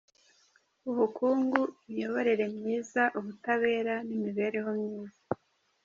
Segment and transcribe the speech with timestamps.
[0.89, 5.11] Ubukungu, Imiyoborere myiza, Ubutabera n’imibereho myiza.